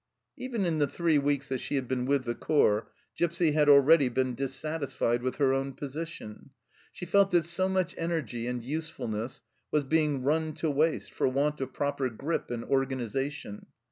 Even 0.35 0.65
in 0.65 0.79
the 0.79 0.87
three 0.87 1.19
weeks 1.19 1.47
that 1.49 1.59
she 1.59 1.75
had 1.75 1.87
been 1.87 2.07
with 2.07 2.23
the 2.23 2.33
corps 2.33 2.87
Gipsy 3.15 3.51
had 3.51 3.69
already 3.69 4.09
been 4.09 4.33
dissatisfied 4.33 5.21
with 5.21 5.35
her 5.35 5.53
own 5.53 5.73
position; 5.73 6.49
she 6.91 7.05
felt 7.05 7.29
that 7.29 7.43
so 7.45 7.69
much 7.69 7.93
energy 7.99 8.47
and 8.47 8.63
usefulness 8.63 9.43
was 9.69 9.83
being 9.83 10.23
run 10.23 10.53
to 10.53 10.71
waste 10.71 11.11
for 11.13 11.27
want 11.27 11.61
of 11.61 11.71
proper 11.73 12.09
grip 12.09 12.49
and 12.49 12.63
organization. 12.65 13.67